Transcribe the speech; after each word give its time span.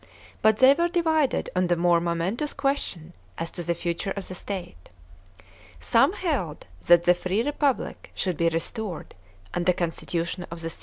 But 0.41 0.57
they 0.57 0.73
were 0.73 0.87
divided 0.89 1.51
on 1.55 1.67
the 1.67 1.75
more 1.75 2.01
momentous 2.01 2.53
question 2.53 3.13
as 3.37 3.51
to 3.51 3.61
the 3.61 3.75
future 3.75 4.09
of 4.17 4.27
the 4.29 4.33
state. 4.33 4.89
Some 5.79 6.13
held 6.13 6.65
that 6.87 7.03
the 7.03 7.13
free 7.13 7.43
Republic 7.43 8.09
should 8.15 8.35
be 8.35 8.49
restored 8.49 9.13
and 9.53 9.67
the 9.67 9.73
constitution 9.73 10.47
of 10.49 10.61
the 10.61 10.71
Ca? 10.71 10.79